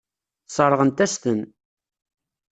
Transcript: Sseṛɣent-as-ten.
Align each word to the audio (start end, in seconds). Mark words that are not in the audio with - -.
Sseṛɣent-as-ten. 0.47 1.41